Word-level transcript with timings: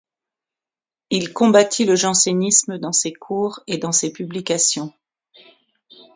Il 1.11 1.31
combattit 1.31 1.85
le 1.85 1.95
jansénisme 1.95 2.79
dans 2.79 2.91
ses 2.91 3.13
cours 3.13 3.59
et 3.67 3.77
dans 3.77 3.91
ses 3.91 4.11
publications. 4.11 4.91